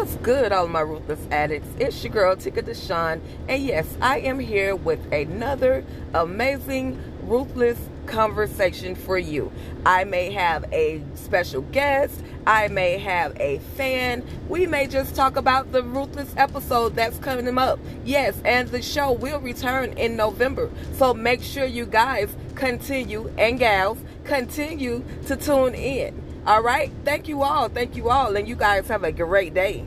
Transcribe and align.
What's 0.00 0.16
good, 0.16 0.50
all 0.50 0.66
my 0.66 0.80
ruthless 0.80 1.20
addicts? 1.30 1.68
It's 1.78 2.02
your 2.02 2.10
girl, 2.10 2.34
Tika 2.34 2.62
Deshawn, 2.62 3.20
and 3.48 3.62
yes, 3.62 3.86
I 4.00 4.20
am 4.20 4.38
here 4.38 4.74
with 4.74 5.12
another 5.12 5.84
amazing, 6.14 6.98
ruthless 7.24 7.78
conversation 8.06 8.94
for 8.94 9.18
you. 9.18 9.52
I 9.84 10.04
may 10.04 10.32
have 10.32 10.64
a 10.72 11.02
special 11.16 11.60
guest, 11.60 12.18
I 12.46 12.68
may 12.68 12.96
have 12.96 13.38
a 13.38 13.58
fan, 13.76 14.24
we 14.48 14.66
may 14.66 14.86
just 14.86 15.14
talk 15.14 15.36
about 15.36 15.70
the 15.70 15.82
ruthless 15.82 16.32
episode 16.38 16.96
that's 16.96 17.18
coming 17.18 17.58
up. 17.58 17.78
Yes, 18.02 18.40
and 18.42 18.70
the 18.70 18.80
show 18.80 19.12
will 19.12 19.40
return 19.40 19.92
in 19.98 20.16
November, 20.16 20.70
so 20.96 21.12
make 21.12 21.42
sure 21.42 21.66
you 21.66 21.84
guys 21.84 22.34
continue 22.54 23.30
and 23.36 23.58
gals 23.58 23.98
continue 24.24 25.04
to 25.26 25.36
tune 25.36 25.74
in. 25.74 26.29
All 26.46 26.62
right. 26.62 26.90
Thank 27.04 27.28
you 27.28 27.42
all. 27.42 27.68
Thank 27.68 27.96
you 27.96 28.10
all. 28.10 28.36
And 28.36 28.48
you 28.48 28.56
guys 28.56 28.88
have 28.88 29.04
a 29.04 29.12
great 29.12 29.54
day. 29.54 29.84